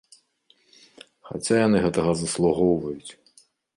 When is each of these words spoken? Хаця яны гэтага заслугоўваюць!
Хаця 1.27 1.55
яны 1.67 1.77
гэтага 1.85 2.11
заслугоўваюць! 2.23 3.11